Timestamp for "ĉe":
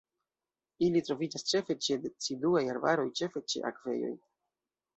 1.87-1.99, 3.53-3.65